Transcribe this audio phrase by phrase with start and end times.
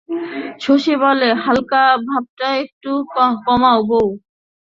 [0.63, 2.91] শশী বলে, হালকা ভাবটা একটু
[3.45, 4.07] কমাও বৌ।